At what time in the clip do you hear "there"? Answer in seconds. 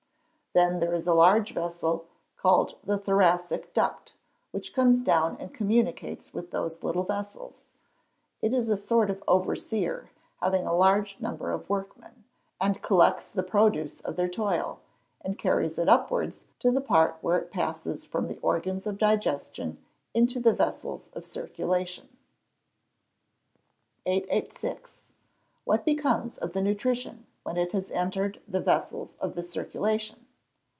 0.81-0.93